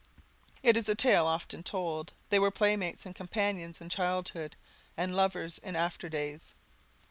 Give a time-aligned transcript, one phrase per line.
[0.63, 4.55] It is a tale often told; they were playmates and companions in childhood,
[4.97, 6.53] and lovers in after days.